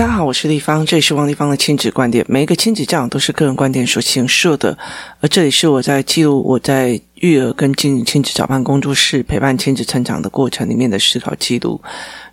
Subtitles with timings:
[0.00, 2.24] 大家好，我是丽芳，这里是王立芳的亲子观点。
[2.26, 4.78] 每一个亲子教养都是个人观点所形设的，
[5.20, 11.78] 而这里是我在记录我在育儿跟经营亲子早班工作室陪伴亲子成长的过程里面的思考记录。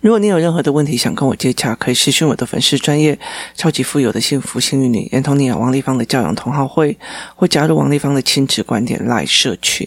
[0.00, 3.18] 如果你有任何的问题想跟我接洽，可以私讯我的粉丝专业
[3.54, 6.96] 超级富有的幸福幸运女安东尼亚王立芳的教养同好会，
[7.36, 9.86] 或加入王立芳的亲子观点来社群，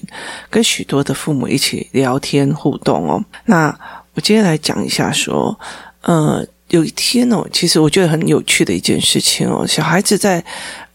[0.52, 3.26] 跟许多的父母一起聊天互动哦。
[3.46, 3.76] 那
[4.14, 5.60] 我今天来讲一下说，
[6.04, 6.46] 呃。
[6.72, 10.44] 有一天哦，其实我觉得很有趣的一件事情哦，小孩子在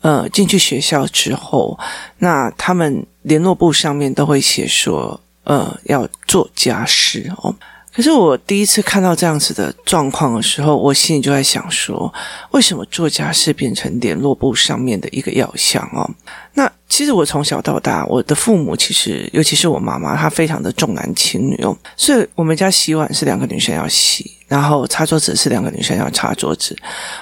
[0.00, 1.78] 呃进去学校之后，
[2.18, 7.54] 那他们联络簿上面都会写说，呃，要做家事哦。
[7.92, 12.12] 可是我第一次看到这样子的状况的时候，我心里就在想说，
[12.50, 16.08] 为什么做家事变成联络簿上面的一个要项哦？
[16.52, 24.35] 那其实我从小到大，我的父母其实，尤其是我妈妈，她非常的重男轻女哦，所以我们家洗碗是两个女生要洗。
[24.48, 26.76] 然后擦桌子是两个女生要擦桌子，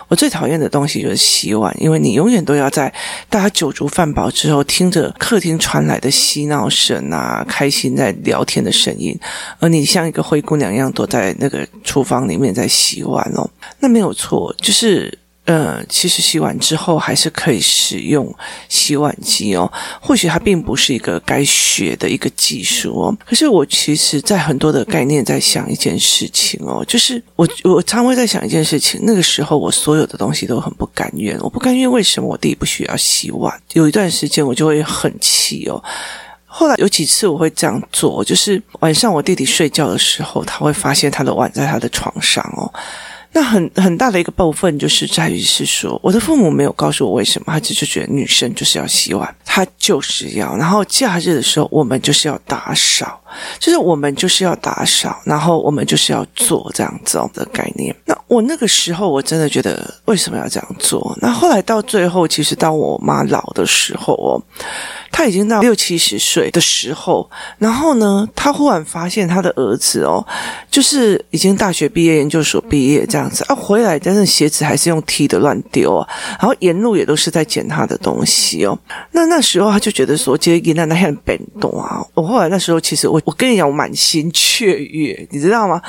[0.08, 2.92] 我最讨厌的东西就是洗碗，因为你永远都要在
[3.28, 9.18] 大家酒足饭饱之后，听着客厅传来的嬉闹声啊，开心在聊天的声音，
[9.58, 13.48] 而你像一个灰姑娘一样躲在那个厨房里面在洗碗哦，
[13.80, 15.18] 那没有错，就是。
[15.46, 18.34] 呃，其实洗碗之后还是可以使用
[18.68, 19.70] 洗碗机哦。
[20.00, 23.18] 或许它并不是一个该学的一个技术哦。
[23.26, 28.98] 可是我其实，在很多的概念在想一件事情哦，就是我我常会在想一件事情。
[29.04, 31.38] 那个时候，我所有的东西都很不甘愿。
[31.40, 33.54] 我不甘愿为什么我弟不需要洗碗？
[33.74, 35.82] 有一段时间我就会很气哦。
[36.46, 42.72] 后来有几次我会这样做，就是晚上我弟弟睡觉的时候，他会发现他的碗在他的床上哦。
[43.34, 50.56] 那很很大的一个部分就是在于是说，我的父母没有告诉我为什么，他只是觉得女生就是要洗碗，他就是要。
[50.56, 53.20] 然后假日的时候，我们就是要打扫，
[53.58, 57.94] 就是我们就是要打扫，然后我们就是要做这样子的概念。
[58.04, 61.16] 那我那个时候我真的觉得为什么要这样做？
[61.20, 64.42] 那后来到最后，其实当我妈老的时候哦。
[65.16, 70.26] 她已经到六七十岁的时候，然后呢，她忽然发现她的儿子哦，
[70.68, 78.76] 就是已经大学毕业、研究所毕业这样子啊，回来但是鞋子还是用踢的乱丢啊，然后沿路也都是在捡他的东西哦。
[79.12, 82.04] 那那时候他就觉得说，杰伊那那很笨懂啊。
[82.14, 85.80] 我后来那时候其实我我跟你讲，我满心雀跃，你知道吗？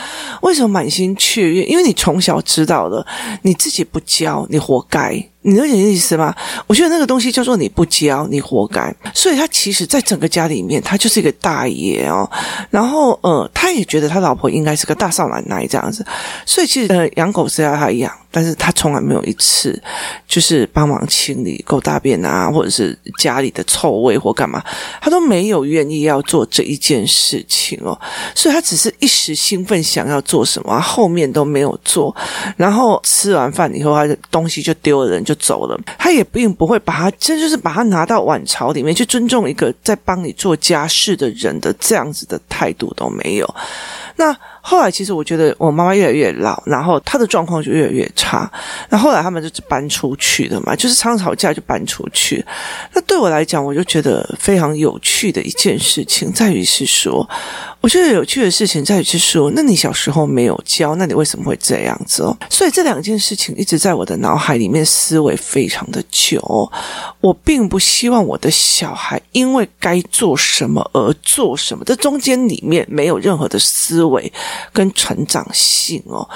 [0.41, 1.63] 为什么满心雀跃？
[1.66, 3.06] 因为你从小知道了，
[3.44, 5.29] 你自己不教，你活该。
[5.45, 6.33] 你能理解意思吗？
[6.66, 8.91] 我觉得那个东西叫做你不教，你活该。
[9.13, 12.28] 所以他其实，在整个家里面，他就是一个大爷哦。
[12.72, 16.03] 然后，呃，他也觉得他老婆应该是个大少奶奶这样子。
[16.47, 18.11] 所以，其实，呃，养狗是要他养。
[18.31, 19.81] 但是他从来没有一次
[20.28, 24.62] 就是帮忙清理狗大便啊，或者是家里的臭味或干嘛，
[25.00, 27.97] 他都没有愿意要做这一件事情哦。
[28.35, 32.13] 所以他只是一时兴奋想要做什么，后面都没有做。
[32.57, 35.79] 然后吃完饭以后，他的东西就丢，人就走了。
[35.97, 43.56] 他也并不会把他，这就是把他拿到晚朝里面去尊重一个在帮你做家事的人的这样子的态度都没有。
[44.16, 44.35] 那
[44.67, 48.51] 后来，其实我觉得我妈妈越来越老，然后她的状况就越来越差。
[48.89, 52.43] 那后来他们就搬出去了嘛，就是常吵架就搬出去。
[52.91, 57.29] 那对我来讲，我就觉得非常有趣的一件事情，在于是说，
[57.79, 62.35] 我觉得有趣的事情在于是说，那你小时候没有教，那你为什么会这样子哦？
[62.49, 66.41] 所以这两件事情一直在我的脑海里面思维非常的久。
[67.21, 74.31] 我并不希望我的小孩因为该做什么而做什么，这中间里面没有任何的思维
[74.71, 76.27] 跟成长性哦，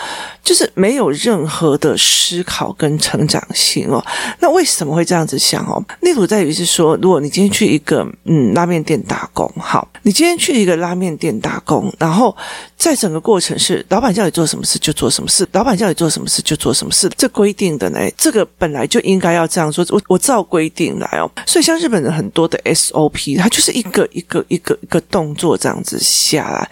[0.44, 4.06] 就是没有任何的思考跟成长性哦。
[4.40, 5.81] 那为什么会这样子想哦？
[6.02, 11.29] 例如在于是说，如果你今天去一个嗯拉面店打工，好，你今天去一个拉面店。
[11.40, 12.35] 打工，然后
[12.75, 18.00] 在整个过程是老板叫你做什么事就做什么事，老板叫你做什么事就做什么事，这规定的呢？
[18.18, 21.31] 这个本来就应该要这样做，我我照规定来哦。
[21.46, 26.69] 所以像日本人很多的 SOP，它就是一个一个一个一个动作这样子下来。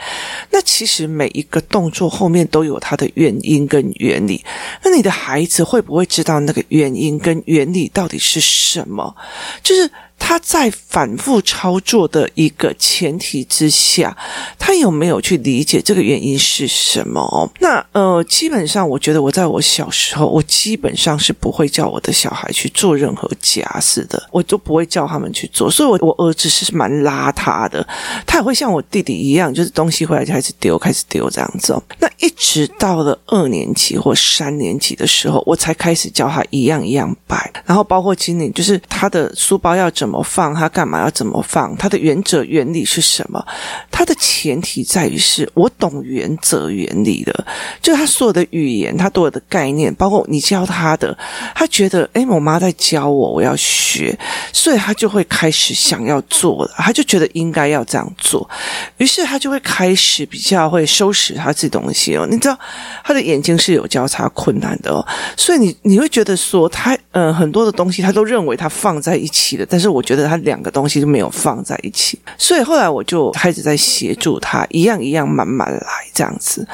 [0.51, 4.43] 那其实每一个动作后面都有它的原因跟原理。
[4.83, 9.15] 那你的孩子会不会知道那个原因跟原理到底是什么？
[9.61, 9.89] 就是。
[10.19, 14.15] 他在反复操作的一个前提之下，
[14.57, 17.49] 他有没有去理解这个原因是什么？
[17.59, 25.69] 那呃，基本上我觉得我在我小时候，我基本上是不会叫我的小孩去做任何家事的，我都不会叫他们去做。
[25.69, 27.87] 所以我，我我儿子是蛮邋遢的，
[28.25, 31.81] 他也会像我弟弟一样，就是东西回来就开始丢，开始丢这样子哦。
[31.99, 40.06] 那一直到了二年级或三年级的时候，我才开始教他一样一样摆，然后包括今年就是他的书包要整。
[40.07, 43.45] 怎么放，他干嘛要怎么放，他的原则原理是什么？
[43.91, 47.45] 他的前提在于是我懂原则原理的，
[47.81, 51.17] 就他所有的语言，他所有的概念，包括你教他的，
[51.53, 54.17] 他觉得诶，我妈在教我，我要学，
[54.53, 58.49] 所以他就会开始想要做了，他就觉得应该要这样做，
[58.95, 62.25] 于是他就会开始比较会收拾他自己东西哦。
[62.31, 62.57] 你知道
[63.03, 65.05] 他的眼睛是有交叉困难的哦，
[65.35, 76.67] 所以你你会觉得说他呃很多的东西他都认为他放在一起的，但是我我觉得他两个东西都没有放在一起，所以后来我就开始在协助他一样一样慢慢来这样子。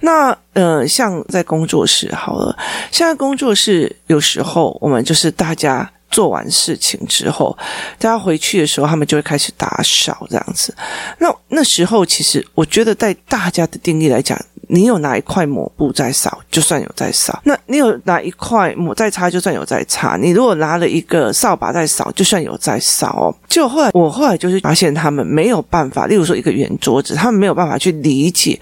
[0.00, 2.56] 那呃像在工作室好了，
[2.92, 5.90] 现在工作室有时候我们就是大家。
[6.08, 7.54] 做完事情之后，
[7.98, 10.72] 大家回去的时候，他们就会开始打扫这样子。
[11.18, 20.16] 那那时候，其实我觉得，在大家的定义来讲，你有拿一块抹布在扫，就算有在扫；那你有拿一块抹在擦，就算有在擦。
[20.16, 23.34] 你如果拿了一个扫把在扫，就算有在扫哦。
[23.48, 28.60] 就后来，我后来就是发现，他们没有办法，例如说一个圆桌子，他们没有办法去理解，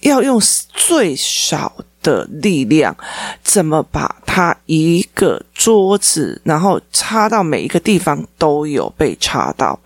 [0.00, 0.40] 要用
[0.72, 1.72] 最少
[2.06, 2.96] 的力量，
[3.42, 9.76] 怎么把它一个桌子，然后插到每一个地方都有被插到，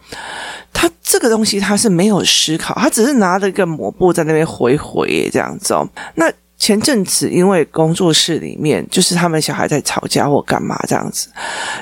[0.73, 6.31] 他这个东西他是没有思考，他只是拿着一个抹布在那边回回这样子哦，那。
[6.61, 11.29] 前阵子，因为工作室里面就是他们小孩在吵架或干嘛这样子，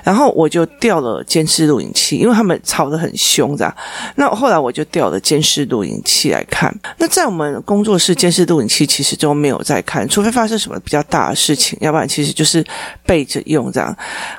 [0.04, 3.76] 然后我就调了监视录影器，因为他们吵得很凶，这样。
[4.14, 6.72] 那后来我就调了监视录影器来看。
[6.96, 12.64] 那在我们工作室，监视录影器其实都没有在看，除非发生什么比较大的事情，要不然其实就是
[13.04, 13.94] 备着用这样。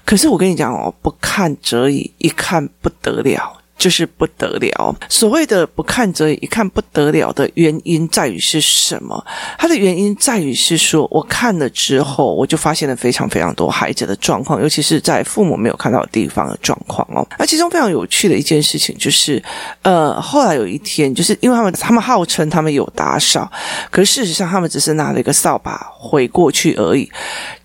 [0.06, 3.59] 可是我跟你讲哦，不看则已，一看不得了。
[3.80, 4.96] 就是不得了。
[5.10, 9.26] 所谓的不看则已，一看不得了的原因在于是什么？
[9.58, 17.26] 它的原因在于是说，我看了之后，我就发现了非常非常多孩子的状况，尤其是在父母没有看到的地方的状况哦。
[17.40, 19.42] 那其中非常有趣的一件事情就是，
[19.82, 23.50] 呃，后来有一天，就是因为他们他们号称他们有打扫，
[23.90, 27.10] 可是事实上他们只是拿了一个扫把挥过去而已。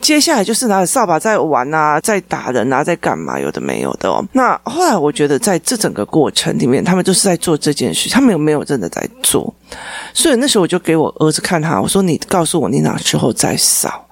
[0.00, 3.40] 接下来就是拿着扫把在玩啊，在打人啊，在干嘛？
[3.40, 4.24] 有的没有的哦。
[4.32, 9.54] 那后来我觉得在这整个过程里面，他们就是在做这件事，他们有没有真的在做？
[10.12, 14.06] 所以那时候我就给我儿子看他，我说：“你告诉我你哪时候在扫？”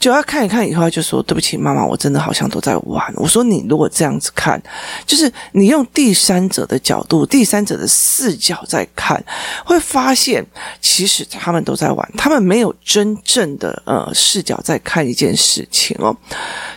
[0.00, 4.60] 就他看一看以后，他就说：“对不起，妈妈，我真的好像都在玩。”我说：“你如果这样子看，
[5.06, 9.22] 就是你用第三者的角度、第三者的视角在看，
[9.64, 10.44] 会发现
[10.80, 16.14] 其实他们都在玩，他们没有真正的呃视角在看一件事情哦。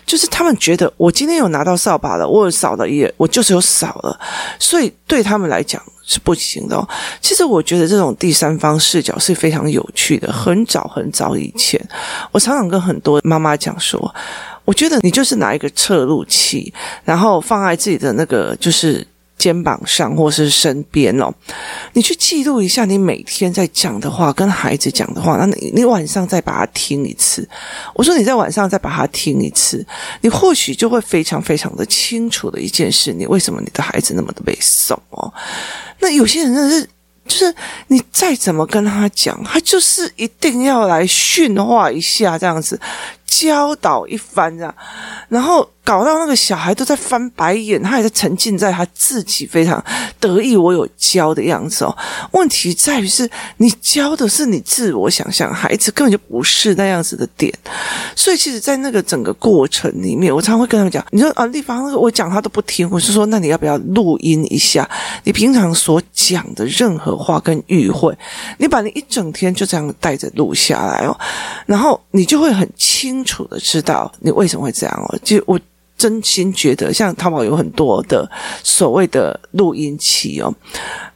[0.05, 4.19] 就是他们觉得我今天有拿到扫把了，我有扫了也，我就是有扫了，
[4.59, 6.89] 所以对他们来讲。”是不行的哦。
[7.21, 10.33] 其实我觉得这种第三方视角是非常有趣的。
[10.33, 11.79] 很早很早以前，
[12.31, 14.15] 我常常跟很多妈妈讲说，
[14.65, 16.73] 我觉得你就是拿一个测录器，
[17.03, 19.05] 然后放在自己的那个就是。
[19.37, 21.31] 肩膀上或是身边哦，
[21.93, 27.47] 你去记录一下你每天在讲的话，跟孩子讲的话，那你你晚上再把它听一次。
[27.93, 29.85] 我说你在晚上再把它听一次，
[30.21, 35.31] 你或许就会非常非常的清楚的一件事：你为什么你的孩子那么的被送哦？
[35.99, 36.89] 那有些人真的是，
[37.27, 37.55] 就是
[37.87, 42.79] 你再怎么跟他讲，他就是一定要来训话一下这样子，
[43.27, 44.75] 教导一番这样，
[45.29, 45.69] 然后。
[45.87, 49.81] 搞到那个小孩都在翻白眼，他还在沉浸在他自己非常
[50.19, 51.97] 得意我有教的样子哦。
[52.33, 57.53] 问题在于是你教的是你自我想象，孩子根本就不是那样子的点。
[58.13, 64.89] 所以其实，在那个整个过程里面，我常会跟他们讲：“你说啊，丽芳，我讲他都不听。”我是说：“那你要不要录音一下？
[65.23, 68.13] 你平常所讲的任何话跟语汇，
[68.57, 71.17] 你把你一整天就这样带着录下来哦，
[71.65, 75.57] 然后你就会很清楚的知道你为什么会这样哦。”就我。
[75.97, 78.29] 真心觉得，像淘宝有很多的
[78.63, 80.53] 所谓的录音器哦。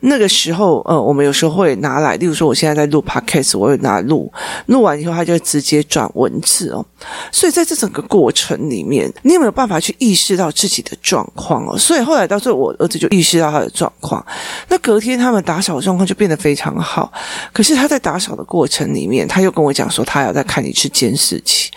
[0.04, 4.32] 那个时候，呃，我们有时候会拿来，例如说，我现在在录 Podcast，我会拿录，
[4.66, 6.84] 录完以后，它就直接转文字哦。
[7.32, 11.78] 所以在这整个过程里面，你有没有办法去意识到自己的状况哦？
[11.78, 14.26] 所以后来到最后，我儿子就意识到他的状况。
[14.70, 17.14] 那隔天他们打扫状况就变得非常好。
[17.54, 21.70] 可是他在打扫的过程里面，他又跟我讲说，他要再看一次监视器，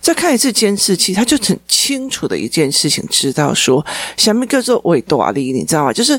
[0.00, 3.84] 再看一次监视器，他就很清楚的一件事情，知道说，
[4.16, 5.92] 什么叫做维多利，你知道吗？
[5.92, 6.18] 就是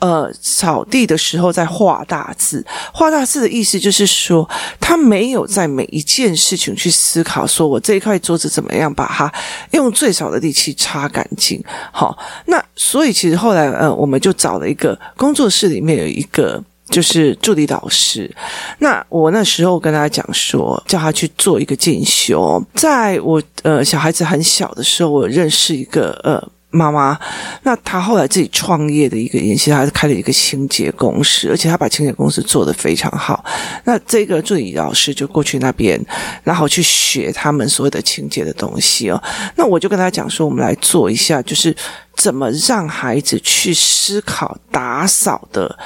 [0.00, 1.02] 呃，扫地。
[1.02, 4.48] 的时候在画大字，画大字的意思就是说，
[4.78, 9.30] 他没有在每一件事情去思考，说我这一块桌子怎么样把它
[9.72, 11.60] 用最少的力气擦干净。
[11.90, 16.62] 好，那所以其实后来，呃，我们就找了一个工作室里面有一个
[16.92, 18.32] 就是助理老师。
[18.78, 22.64] 那我那时候跟他讲说，叫他去做一个进修。
[22.74, 26.52] 在我呃小孩子很小的时候，我认识一个呃。
[26.74, 27.18] 妈妈，
[27.64, 33.44] 那她后来自己创业的一个演戏，她开了一个清洁公司，而且她把清洁公司做得非常好。
[33.84, 36.02] 那这个助理老师就过去那边，
[36.42, 39.22] 然后去学他们所有的清洁的东西哦。
[39.54, 41.76] 那我就跟他讲说，我们来做一下，就是
[42.16, 45.78] 怎么让孩子去思考打扫的。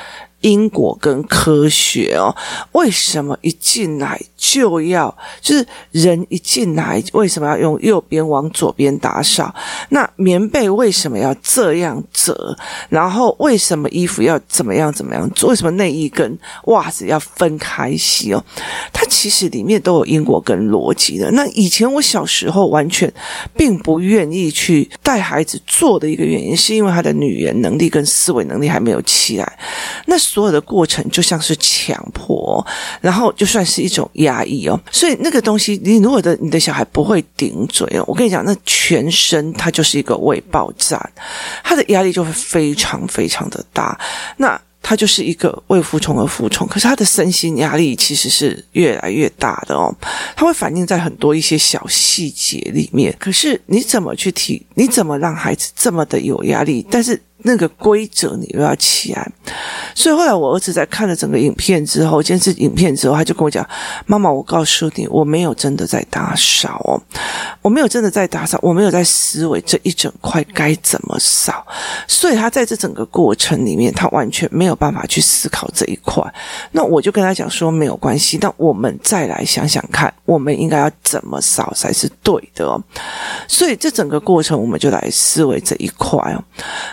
[0.46, 2.32] 因果跟科学哦，
[2.70, 9.52] 为什么一进来就要就是人一进来为什么要用右边往左边打扫？
[9.88, 12.56] 那棉被为什么要这样折？
[12.88, 15.28] 然后为什么衣服要怎么样怎么样？
[15.42, 18.44] 为什么内衣跟袜子要分开洗哦？
[18.92, 21.28] 它其实里面都有因果跟逻辑的。
[21.32, 23.12] 那以前我小时候完全
[23.56, 29.58] 并不愿意去带孩子做的一个原因，是因为他的语言能力跟思维能力还没有起来。
[30.06, 32.62] 那所有的过程就像是强迫，
[33.00, 34.78] 然后就算是一种压抑哦。
[34.92, 41.10] 所以那个东西，你如果的你的小孩不会顶嘴哦，我跟你讲，那全身他就是一个未爆炸，
[41.64, 43.98] 他的压力就会非常非常的大。
[44.36, 49.90] 那他就是一个为服从而服从，可是他的身心压力其实是越来越大的哦。
[50.36, 53.16] 他会反映在很多一些小细节里面。
[53.18, 54.66] 可是你怎么去提？
[54.74, 56.86] 你怎么让孩子这么的有压力？
[56.90, 57.18] 但是。
[57.46, 59.32] 那个规则你又要起来，
[59.94, 63.64] 所以后来我儿子在看了整个影片之后，监视影片之后，他就跟我讲
[64.04, 67.00] ：“妈妈，我告诉你，我没有真的在打扫哦，
[67.62, 71.64] 我没有真的在打扫，我没有在思维这一整块该怎么扫。”
[72.08, 76.20] 所以他在这整个过程里面，他完全没有办法去思考这一块。
[76.72, 82.82] 那我就跟他讲说：“没有关系，那我们再来想想看，我们应该要怎么扫才是对的哦。”
[83.46, 86.42] 所以这整个过程，我们就来思维这一块哦。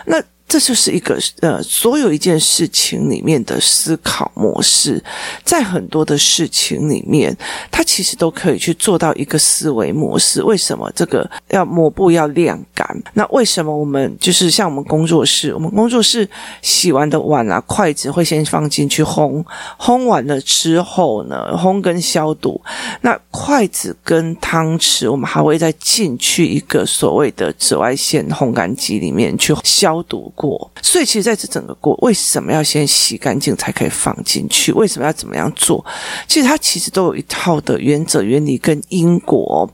[0.06, 0.22] 那。
[0.46, 5.02] 这就是一个呃，所有一件事情里面的思考模式，
[5.42, 7.36] 在很多的事情里面，
[7.70, 10.42] 它其实都可以去做到一个思维模式。
[10.42, 12.86] 为什么这个要抹布要晾干？
[13.14, 16.28] 那为什么我们就是像我们工作室，我们工作室
[16.62, 19.42] 洗完的碗啊、筷子会先放进去烘，
[19.78, 22.60] 烘完了之后呢，烘跟消毒。
[23.00, 30.32] 那筷子跟汤匙，我们还会再进去一个所谓的紫外线烘干机里面去消毒。
[30.34, 34.72] 过，所以其实在这整个过，为什么要先洗干净才可以放进去？
[34.72, 35.84] 为什么要怎么样做？
[36.28, 39.68] 其实它其实都有一套的原则、原理跟因果。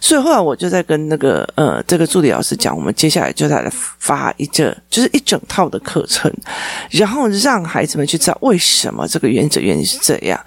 [0.00, 6.32] 所以后来我就在跟那个呃这个助理老师讲，我们接下来就来发一个，就是一整套的课程，
[6.90, 10.38] 然后让孩子们去知道为什么这个原则、原理是这样。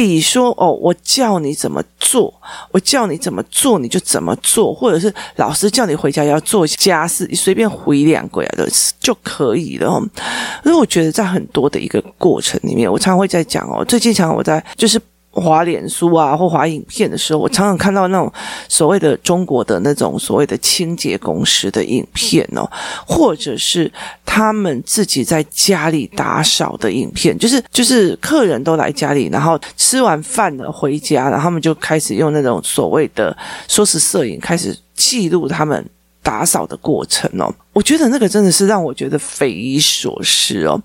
[0.00, 2.32] 比说哦，我叫你怎么做，
[2.70, 8.66] 我叫你怎么做，你就怎么做，或者是老师叫你回家要做家事，你随便回两个呀的
[8.98, 10.02] 就可以了。
[10.64, 14.98] 因为我觉得在很多的一个过程里面，我常会在讲哦，最近常我在就是。
[15.32, 18.30] 滑脸书啊，或滑影片的时候，我常常看到那种
[18.68, 22.68] 所谓的中国的那种所谓的清洁公司的影片哦，
[23.06, 23.90] 或者是
[24.26, 33.36] 他们自己在家里打扫的影片，就是就是客人都来家里，然后吃完饭了回家，然后他们就开始用那种所谓的
[33.68, 35.84] 说是摄影开始记录他们
[36.22, 37.54] 打扫的过程哦。
[37.80, 40.78] 我觉得那个真的是让我觉得匪夷所思哦，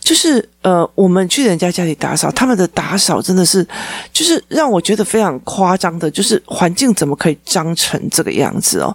[0.00, 0.48] 就是。
[0.60, 3.66] 呃，我们去人家家里打扫，他们的打扫真的是，
[4.12, 8.94] 就是让我觉得非常夸张的，就是环境怎么可以脏成这个样子哦？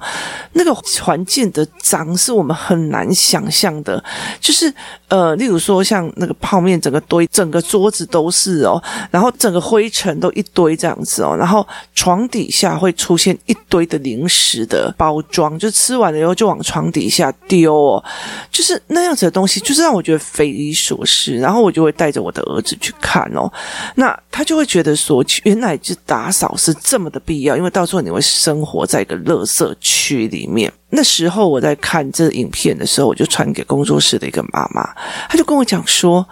[0.51, 4.03] 那个环境的脏是我们很难想象的，
[4.41, 4.71] 就是
[5.07, 8.79] 呃，例如说像那个泡面整个堆，整个桌子都是哦，
[9.09, 18.03] 然后整个灰尘都一堆这样子哦，然后床底下会出现一堆的零食的包装，就吃完了以后就往床底下丢哦，
[18.51, 21.63] 就是那样子的东西，就是让我觉得匪夷所思，然后。
[21.63, 23.49] 我就会带着我的儿子去看哦，
[23.95, 30.71] 那他就会觉得说，原来就打扫是这么的必要，因为到时候你会生活在一个垃圾区剧里面。
[30.95, 34.87] 那时候我在看这影片的时候，我就传给工作室的一个妈妈，
[35.29, 36.25] 她就跟我讲说。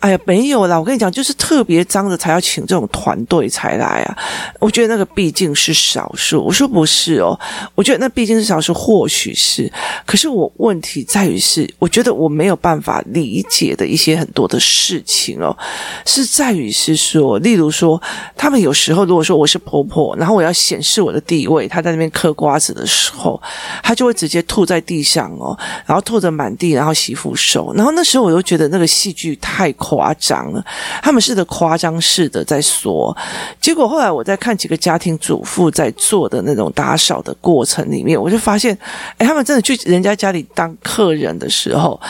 [0.00, 0.78] 哎呀，没有啦！
[0.78, 4.18] 我跟你讲，就是特别脏的才要请这种团队才来啊。
[4.60, 6.44] 我觉得那个毕竟是少数。
[6.44, 7.36] 我说不是哦，
[7.74, 9.72] 我觉得那毕竟是少数，或许是。
[10.04, 15.56] 可是我问题在于是，我觉得我没有办法理解的一些很多的事情哦，
[16.04, 18.00] 是在于是说，例如说，
[18.36, 23.40] 他们有时候如果说我是婆婆，然后我要显示我的地位，她在那边嗑瓜子的时候候，
[23.82, 25.56] 他就会直接吐在地上哦，
[25.86, 30.64] 然后吐着满地，然后洗扶手，然后那时候我又觉得那个戏剧太夸张了，
[31.02, 33.16] 他们是的夸张式的在说，
[33.60, 38.76] 结果后来我在看几个家庭主妇在做的那种打扫的过程里面，我就发现，
[39.18, 42.00] 哎，他们真的去人家家里当客人的时候。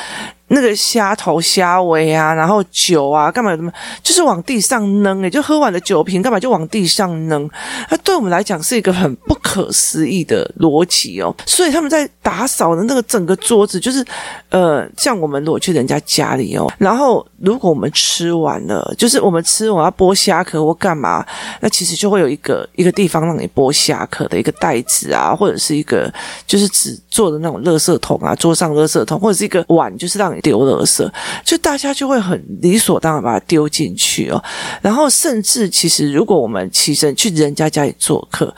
[0.48, 7.50] 那个虾头虾尾啊，然后酒啊，干嘛什么，就是往地上扔，诶，就喝完的酒瓶，干嘛就往地上扔？
[7.90, 11.34] 那对我们来讲是一个很不可思议的逻辑哦。
[11.46, 14.04] 所以他们在打扫的那个整个桌子，就是
[14.50, 21.26] 呃，像我们如果去人家家里哦，然后如果我们吃完了，就是我们吃我要剥虾壳或干嘛，
[21.58, 26.12] 那其实就会有一个一个地方让你剥虾壳的一个袋子啊，或者是一个
[26.46, 30.35] 就是纸做的那种垃圾桶啊，桌上垃圾桶，或者是一个碗，就是让你。
[30.40, 31.10] 丢垃圾，
[31.44, 34.42] 就大家就会很理所当然把它丢进去哦。
[34.80, 38.54] 然后，甚至其实，如果我们起身去人家家里做客。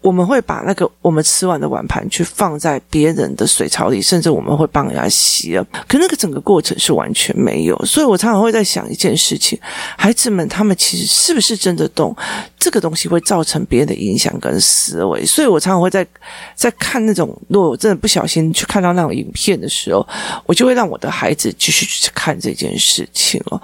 [0.00, 5.66] 我们会把那个我们吃完的碗盘去放在别人的水槽里，甚至我们会帮人家洗了。
[5.88, 9.58] 可那个整个过程是完全没有，所以我常常会在想一件事情：
[9.96, 12.16] 孩子们他们其实是不是真的懂
[12.56, 15.26] 这个东西会造成别人的影响跟思维？
[15.26, 16.06] 所以我常常会在
[16.54, 20.06] 在看那种，如果我真的不小心去看到那种影片的时候，
[20.46, 23.60] 我就会让我的孩子继续去看这件事情哦。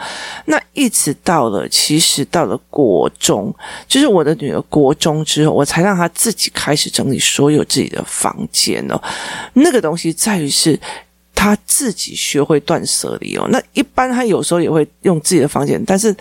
[0.46, 3.54] 那一直到了，其实到了国中，
[3.86, 6.10] 就是我的女儿国中之后，我才让她。
[6.24, 8.98] 自己开始整理所有自己的房间哦，
[9.52, 10.80] 那个东西在于是
[11.34, 13.46] 他自己学会断舍离哦。
[13.50, 16.14] 那一般他有时候也会用自己的房间，但是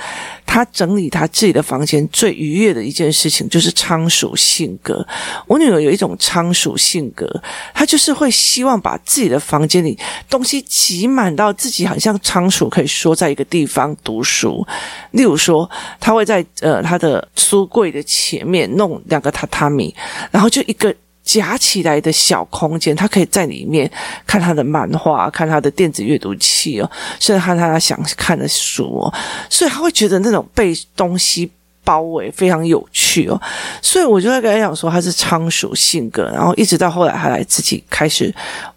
[0.45, 5.05] 他整理他自己的房间最愉悦的一件事情就是仓鼠性格。
[5.47, 7.27] 我女儿有一种仓鼠性格，
[7.73, 9.97] 她就是会希望把自己的房间里
[10.29, 14.65] 东西挤满到自己好像仓鼠可以缩在一个地方读书。
[15.11, 19.95] 例如说，她会在呃她的书柜的前面弄两个榻榻米，
[20.31, 20.93] 然后就一个。
[21.23, 23.89] 夹起来的小空间，他可以在里面
[24.27, 29.13] 看他的漫画，看他的电子阅读器哦，甚至看他想看的书哦，
[29.49, 31.49] 所以他会觉得那种被东西
[31.83, 33.39] 包围非常有趣哦，
[33.81, 38.33] 所以我就在跟他讲说他是仓鼠性格，然后一直到后来他来自己开始。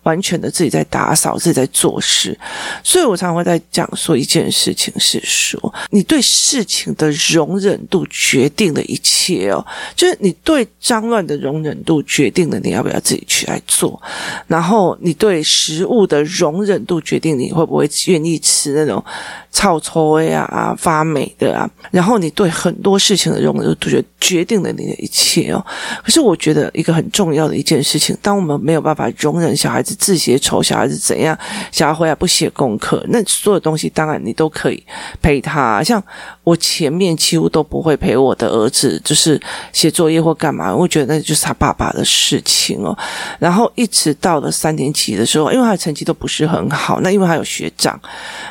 [0.06, 2.38] 完全的自己在打扫，自己在做事，
[2.84, 14.00] 所以我常常会在讲说一件事情是说，你对事情的容忍度决定了一切哦，就是你对脏乱的容忍度决定了你要不要自己去来做，
[14.46, 19.04] 然后你对食物的容忍度决定你会不会愿意吃那种
[19.50, 25.65] 臭臭味啊发霉的啊，然后你对很多事情的容忍度决决定了你的一切哦。
[26.05, 29.97] 可是我觉得一个很重要的一件事情，当我们没有办法容忍小孩子。
[29.97, 31.37] 字写丑，小孩子怎样？
[31.73, 34.80] 小孩回来不写功课，那所有东西当然你都可以
[35.21, 35.82] 陪他。
[35.82, 36.00] 像
[36.45, 39.41] 我前面几乎都不会陪我的儿子，就是
[39.73, 42.97] 写作业或干嘛，我觉得那就是他爸爸的事情哦。
[43.41, 47.99] 然后一直到了三年级的时候，因为他的成绩都不是很好，那因为他有学长，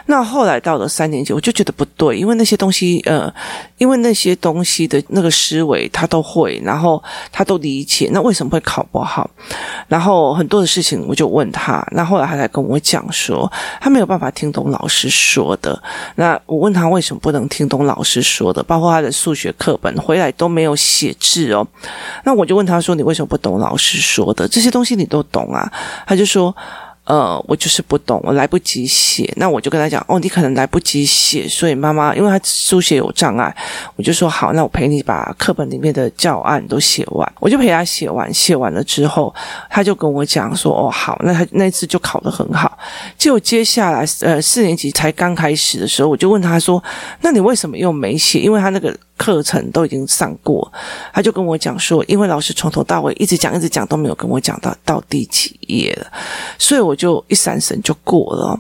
[0.08, 3.34] 那后来到了三年级，我就觉得不对，因为那些东西，呃，
[3.78, 9.30] 因为那些东西的那个思维他都会，然后他都理解，那为什么会考不好？
[9.88, 11.26] 然后很多的事情我就。
[11.36, 15.78] 问他，那后来他才跟我讲说，他没有办法听懂老师说的。
[16.16, 21.68] 那我问他为什么不能听懂老师说的，包括他的数学课本回来都没有写字哦。
[22.24, 24.48] 那我就问他说：“你为什么不懂老师说的？
[24.48, 25.70] 这些东西你都懂啊？”
[26.08, 26.56] 他就说。
[27.06, 29.32] 呃，我就是不懂，我来不及写。
[29.38, 33.56] 那我就跟他讲，哦，你可能来不及写，所以妈妈，因为他书写有障碍，
[33.96, 37.34] 我就说好，那我陪你把课本里面的教案都写完。
[37.40, 39.34] 我就陪他写完，写完了之后，
[39.70, 42.78] 他就跟我讲说，哦，好，那他那次就考得很好。
[43.18, 46.84] 结果接下来，呃，四年级才刚开始的时候，我就问他说，
[47.22, 48.40] 那你为什么又没写？
[48.40, 48.96] 因为他那个。
[49.18, 50.72] 课程都已经上过，
[51.14, 56.12] 他就跟我讲说，因为老师从头到尾一直讲一直讲都没有跟我讲到到第几页了，
[56.60, 58.60] 所以我就一闪神就过了。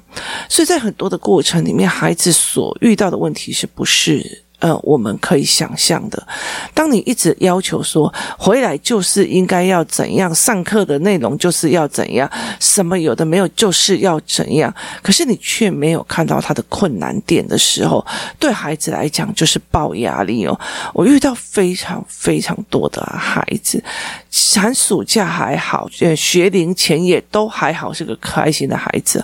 [0.49, 4.44] 所以在很多的过程里面，孩子所遇到的问题是不是？
[4.59, 6.27] 呃，我们可以想象的，
[6.73, 18.05] 当你一直要求说回来就是应该要怎样，上课的内容就是要怎样，什么有的没有就是要怎样，可是你却没有看到他的困难点的时候，
[18.39, 20.57] 对孩子来讲就是爆压力哦。
[20.93, 23.83] 我遇到非常非常多的孩子，
[24.55, 29.23] 寒暑假还好，学龄前也都还好，是个开心的孩子。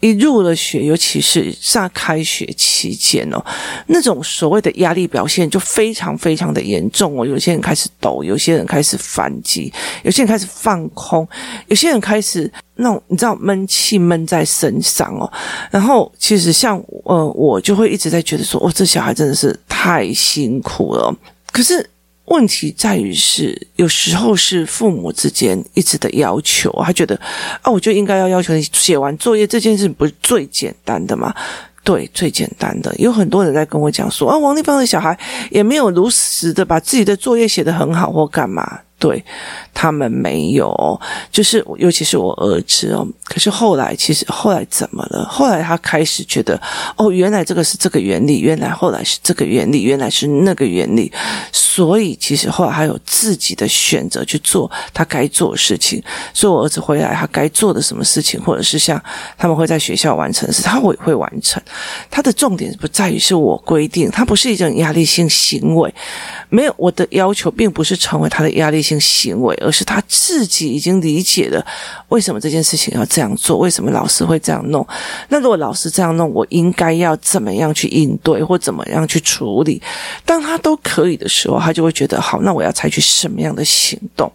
[0.00, 3.44] 一入了学，尤其是上开学期间哦，
[3.86, 7.26] 那种所谓的压力表现就非常非常的严重哦。
[7.26, 9.72] 有些人开始抖，有些人开始反击，
[10.04, 11.26] 有些人开始放空，
[11.66, 15.30] 有些人开始那种你知道闷气闷在身上哦。
[15.70, 21.14] 然后其实像呃，我就会一直在觉得说，哦，这小孩真的是太辛苦了。
[21.50, 21.88] 可是。
[22.30, 27.18] 问题在于是，有时候是父母之间一直的要求，他觉得
[27.62, 31.34] 啊，我就应该要要求你写完作业这件事，不是最简单的吗？
[31.84, 32.94] 对，最简单的。
[32.96, 35.18] 有很多人在跟我讲说啊，王立芳的小孩
[35.50, 38.80] 也没有如实的把自己的作业写得很好或干嘛。
[38.98, 39.24] 对，
[39.72, 43.06] 他们没有，就是尤其是我儿子哦。
[43.24, 45.24] 可是后来，其实后来怎么了？
[45.30, 46.60] 后来他开始觉得，
[46.96, 51.12] 哦，原来这个是这个原理，原来后来是这个原理，原来是那个原理。
[51.52, 56.02] 所以其实后来他有自己的选择去做他该做的事情。
[56.34, 59.00] 所以我儿子回来，他该做的什么事情，或者是像
[59.36, 61.62] 他们会在学校完成的事，他会会完成。
[62.10, 65.94] 他的重点不在于是我规定，他不是一种压力性行为。
[66.48, 71.64] 没有，我的要求并不是成为他的压力性行为，而是他自己已经理解了
[72.08, 74.86] 为什么这件事情要这样做，为什么老师会这样弄。
[75.28, 79.82] 那如果老师这样弄，我应该要怎么样去应对，或怎么样去处理？
[80.24, 84.32] 当他都可以的时候，他就会觉得好，那我要采取什么样的行动？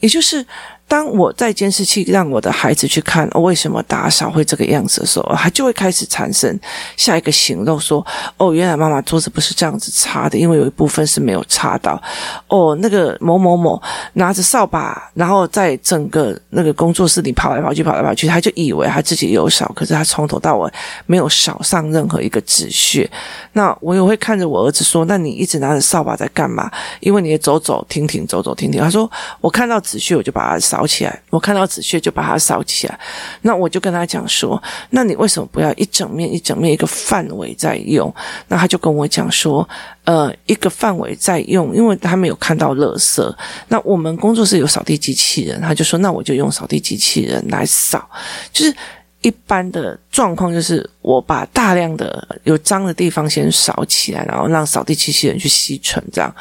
[0.00, 0.46] 也就是。
[0.86, 6.58] 当我在监视器让我的孩子去看，哦，为什么打扫会这个样子的时候，他就会开始产生
[6.96, 8.04] 下一个行动，说
[8.36, 12.00] ：“哦，原来妈妈桌子不是这样子擦的，因为有一部分是没有擦到。”
[12.48, 13.80] 哦，那个某某某
[14.12, 20.70] 拿着扫把，然后在整个那个工作室里跑来跑去，跑来跑去，他就以为他自己有扫，可是他从头到尾
[21.06, 23.10] 没有扫上任何一个纸屑。
[23.54, 26.70] 那我也会看着我儿子说：“那你一直拿着扫把在干嘛？
[27.00, 33.00] 因为你也走走停停，走走停停。”他说：“我看到纸屑，我就把它扫。”起来，我看到纸屑就把它扫起来。
[33.40, 38.14] 那我就跟他讲说：“那你为什么不要一整面一整面一个范围在用？”
[38.48, 39.66] 那他就跟我讲说
[40.04, 43.34] ：“呃，一个范围在用，因为他没有看到垃圾。
[43.68, 48.06] 那我们工作室有扫地机器人，他就说：那我就用扫地机器人来扫。
[48.52, 48.76] 就是
[49.22, 56.34] 一般的状况，就是我把大量的有脏的地方先扫起来，然后让扫地机器人去吸尘，这样。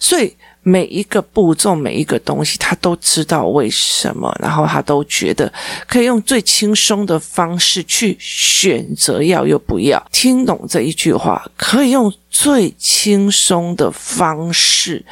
[0.00, 0.34] 所以。”
[0.66, 5.52] 每一个步骤，每一个东西，他都知道为什么，然后他都觉得
[5.86, 10.02] 可以用最轻松的方式去选择要又不要。
[10.10, 15.04] 听懂这一句话，可以用最轻松的方式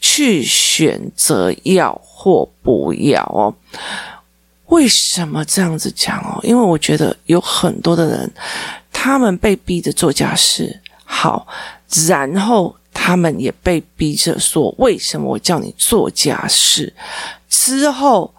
[0.00, 3.54] 去选择要或不要哦。
[4.68, 6.40] 为什么这样子讲哦？
[6.42, 8.32] 因为我觉得有很多的人，
[8.90, 11.46] 他们被逼着做家事，好，
[12.08, 12.74] 然后。
[12.94, 16.90] 他们也被逼着说：“为什么我叫你做家事？”
[17.50, 18.32] 之后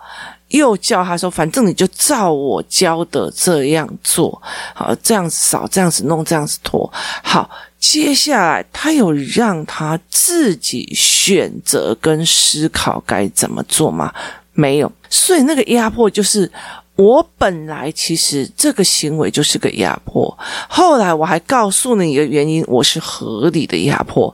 [0.48, 4.42] 又叫他说：“反正你就照我教的这样做，
[4.74, 6.92] 好，这样子扫，这样子弄，这样子拖。”
[7.22, 14.12] 好，接下来他有让他自己选择跟思考该怎么做吗？
[14.54, 16.52] 没有，所以那个压迫就是。
[16.96, 20.38] 我本来其实这个行为就是个压迫，
[20.70, 24.34] 后来我还告诉你一个原因，我是合理的压迫。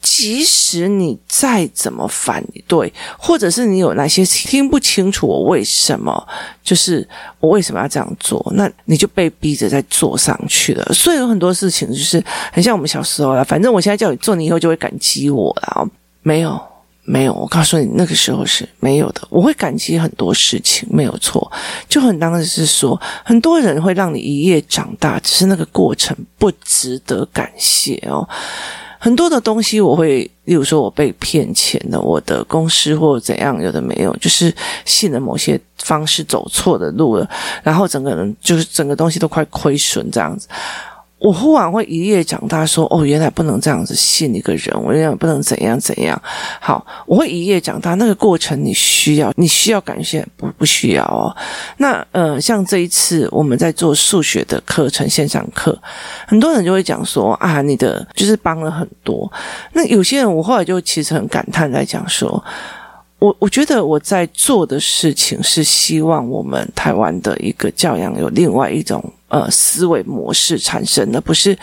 [0.00, 6.26] 即使你再怎么反对，或者是你有哪些听不清楚我为什么，
[6.62, 7.06] 就是
[7.38, 10.84] 我为什么要这样做，那你就被逼着再做上去了。
[10.94, 15.86] 所以有很多事情就是很像我们小时候啦，反正我现在叫你做，你以后就会感激我了。
[16.22, 16.58] 没有。
[17.02, 19.22] 没有，我告诉你，那个时候是没有的。
[19.30, 21.50] 我会感激很多事情，没有错。
[21.88, 28.28] 就很当时是说，很多人会让你一夜长大，只是那个过程不值得感谢哦。
[29.02, 37.28] 很多的东西，我会，例如说我被骗钱的，我的公司或怎样，有的没有，就是信了某些方式走错的路了，
[37.62, 40.46] 然后整个人就是整个东西都快亏损这样子。
[41.20, 46.20] 我忽然会一夜长大，说：“哦，原来不能这样子信一个人，我原来不能怎样怎样。”
[46.60, 47.92] 好，我会一夜长大。
[47.94, 51.30] 那个过程你需要，你需要感谢，不不需要哦。
[51.76, 55.78] 那呃，像这一次我们在做数学的课程线上课，
[56.26, 59.30] 很多人就会讲说：“啊，你的就是帮了很多。”
[59.74, 62.42] 那有些人，我后来就其实很感叹，在讲说。
[63.18, 71.56] 我我觉得我在做的事情是希望我们台湾的一个教养有另外一种呃思维模式产生的，不是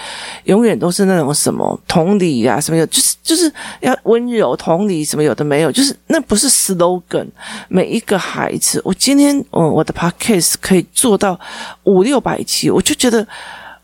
[0.46, 7.28] 永远都是那种什么同理、啊、什么的，就是就是要温柔同理什么有的没有，就是那不是 slogan。
[7.68, 11.40] 每一个孩子，我今天嗯我的 podcast 可以做到
[11.84, 13.28] 五六百集，我就觉得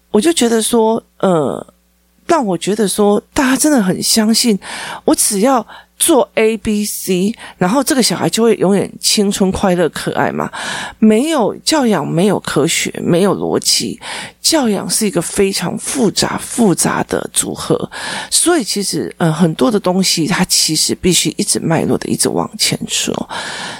[0.09, 1.65] 我就觉得说呃
[2.25, 4.57] 让我觉得说大家真的很相信
[5.05, 5.65] 我，只要。
[5.97, 10.51] 做 A、B、C，然后这个小孩就会永远青春、快乐、可爱嘛？
[10.99, 13.99] 没有教养，没有科学，没有逻辑。
[14.41, 17.89] 教养是一个非常复杂、复杂的组合，
[18.29, 23.13] 所以其实，呃，很多的东西它其实必须一直脉络的一直往前说。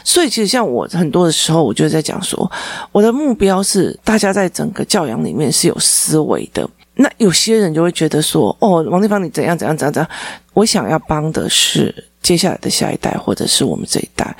[0.06, 2.49] 所以，其实像我很多的时候，我就在讲说，
[2.93, 6.67] 我的目标是大家在整个教养里面是有思维的。
[6.95, 10.10] 那有些人就会觉得说，哦，王丽芳你怎样怎样怎样怎样？
[10.54, 12.06] 我想要帮的是。
[12.24, 14.34] 接下来的下一代，或者是我们这一代，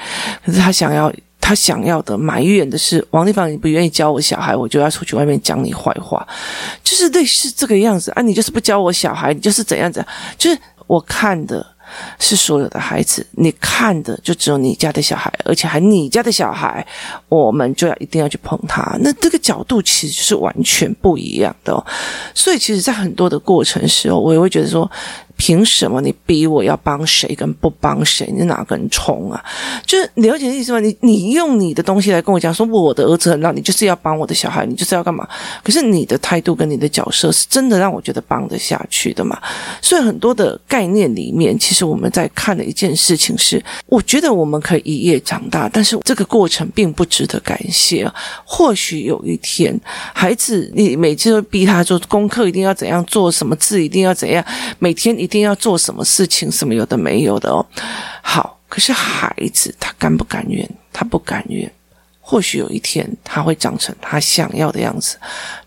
[0.46, 6.26] 可是他想要，他想要的埋怨的是王立芳，你不愿意教我小孩，我就要出去外面讲你坏话，
[6.82, 8.22] 就是类似这个样子啊！
[8.22, 10.02] 你就是不教我小孩，你就是怎样子？
[10.38, 11.66] 就是我看的，
[12.20, 16.88] 是所有的孩子，你看的就只有你家的小孩，而且还你家的小孩，
[17.28, 18.96] 我们就要一定要去捧他。
[19.02, 21.86] 那这个角度其实是完全不一样的哦。
[22.34, 24.90] 所以，其实，在很多的过程时候，我也会觉得说。
[25.36, 28.32] 凭什么你逼我要帮谁跟不帮谁？
[28.36, 29.44] 你哪根葱啊？
[29.86, 30.80] 就是了解的意思吗？
[30.80, 35.28] 你你用你的东西来跟我讲，说我的儿子很烂，你就是要帮我的小孩，你就是要干嘛？
[35.64, 39.40] 可是你的态度跟你的角色是真的让我觉得帮得下去的嘛？
[39.82, 48.10] 所以很多的概念里面，其实我们在看的一件事情是，我觉得我们可以一夜长大，但是这个过程并不值得感谢。
[48.46, 49.80] 或许有一天，
[50.14, 54.44] 孩子你每次都逼他做功课，一定要怎样做，什么字一定要怎样，
[54.80, 57.66] 每天一定要做什么事情，什么有的没有的哦。
[58.22, 60.70] 好，可是孩子他甘不甘愿？
[60.92, 61.72] 他不甘愿。
[62.26, 65.18] 或许有一天他会长成他想要的样子，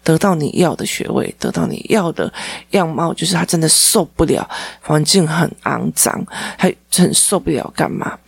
[0.02, 2.32] 得到你要的学位，得到你要的
[2.70, 4.48] 样貌，就是他真的受不了
[4.80, 6.24] 环境很肮脏，
[6.56, 8.18] 他很受不了干嘛？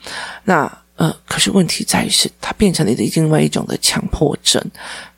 [0.44, 4.62] 那呃，可是问题在于是，他变成你的另外一种的强迫症，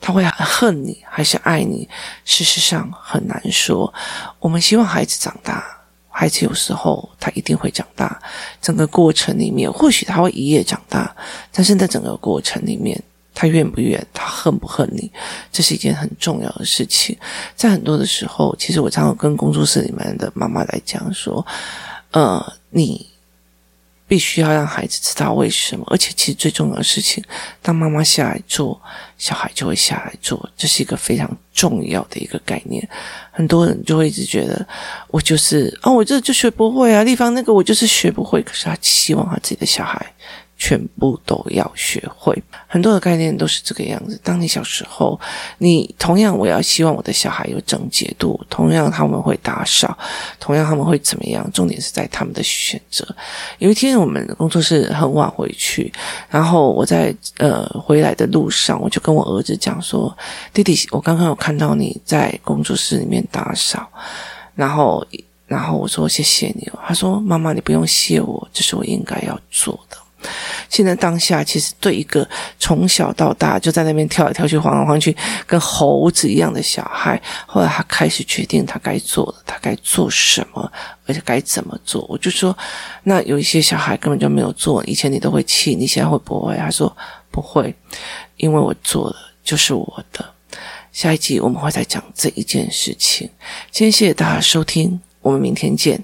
[0.01, 1.89] 他会恨你还是爱你？
[2.25, 3.93] 事实上很难说。
[4.39, 5.80] 我们希望孩子长大。
[6.11, 8.21] 孩子有时候他一定会长大，
[8.61, 11.15] 整个过程里面，或许他会一夜长大，
[11.53, 13.01] 但是在整个过程里面，
[13.35, 15.11] 他愿不愿，他恨不恨你，
[15.53, 17.17] 这是一件很重要的事情。
[17.57, 21.47] 在很多的时候，其实我常常跟工作室里面的妈妈来讲说，
[22.11, 23.10] 呃，你。
[24.11, 27.23] 必须要让孩子知道为什么，而且其实最重要的事情，
[27.63, 28.83] 当妈妈下来做，
[29.17, 32.89] 小孩就会下来做，这是一个非常重要的一个概念。
[33.31, 34.67] 很多人就会一直觉得，
[35.07, 40.05] 我就是啊，我这就学不会啊，地方那个我就是学不会，可是他期望他自己的小孩。
[40.61, 44.21] 全部都要学会，很多的概念都是这个样子。
[44.23, 45.19] 当你小时候，
[45.57, 49.97] 你同样我要希望我的小孩有整洁度，同样他们会打扫，
[50.39, 51.51] 同样他们会怎么样？
[51.51, 53.09] 重点是在他们的选择。
[53.59, 55.91] 有一天，我们工作室很晚回去，
[56.29, 60.15] 然后我在呃回来的路上，我就跟我儿子讲说
[60.53, 63.89] ：“弟弟，我刚刚有看到你在工作室里面打扫，
[64.55, 65.03] 然后
[65.47, 69.97] 然后我说谢谢你哦。”他说：“妈妈，你不用谢我，这是我应该要做的。”
[70.69, 72.29] 现在当下，其实对一个
[72.59, 80.71] 从小到大就在那边跳来跳去、晃来晃去，跟猴子一样的小孩，后来他开始决定他该做的，他该做什么，
[81.07, 82.05] 而且该怎么做。
[82.09, 82.57] 我就说，
[83.05, 86.57] 那有一些小孩根本就没有做，以前你都会气，你现在会不会？
[86.57, 86.95] 他说
[87.31, 87.75] 不会，
[88.37, 90.25] 因为我做了就是我的。
[90.93, 93.31] 下一集我们会再讲这一件事情。
[93.71, 96.03] 今天谢谢大家收听，我们明天见。